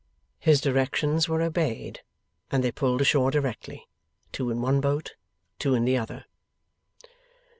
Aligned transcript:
His 0.39 0.61
directions 0.61 1.29
were 1.29 1.43
obeyed, 1.43 2.01
and 2.49 2.63
they 2.63 2.71
pulled 2.71 3.01
ashore 3.01 3.29
directly; 3.29 3.87
two 4.31 4.49
in 4.49 4.59
one 4.59 4.81
boat, 4.81 5.13
two 5.59 5.75
in 5.75 5.85
the 5.85 5.95
other. 5.99 6.25